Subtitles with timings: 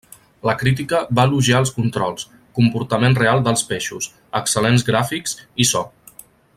[0.49, 2.25] La crítica va elogiar els controls,
[2.59, 4.09] comportament real dels peixos,
[4.41, 5.89] excel·lents gràfics i so.